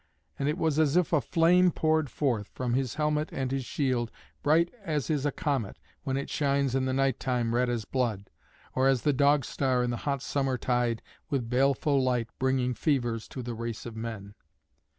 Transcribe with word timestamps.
And 0.39 0.49
it 0.49 0.57
was 0.57 0.79
as 0.79 0.97
if 0.97 1.13
a 1.13 1.21
flame 1.21 1.69
poured 1.69 2.09
forth, 2.09 2.47
from 2.55 2.73
his 2.73 2.95
helmet 2.95 3.29
and 3.31 3.51
his 3.51 3.65
shield, 3.65 4.09
bright 4.41 4.73
as 4.83 5.11
is 5.11 5.27
a 5.27 5.31
comet 5.31 5.77
when 6.01 6.17
it 6.17 6.27
shines 6.27 6.73
in 6.73 6.85
the 6.85 6.91
night 6.93 7.19
time 7.19 7.53
red 7.53 7.69
as 7.69 7.85
blood, 7.85 8.31
or 8.73 8.87
as 8.87 9.03
the 9.03 9.13
Dog 9.13 9.45
Star 9.45 9.83
in 9.83 9.91
the 9.91 9.97
hot 9.97 10.23
summer 10.23 10.57
tide 10.57 11.03
with 11.29 11.51
baleful 11.51 12.01
light 12.01 12.29
bringing 12.39 12.73
fevers 12.73 13.27
to 13.27 13.43
the 13.43 13.53
race 13.53 13.85
of 13.85 13.95
men. 13.95 14.33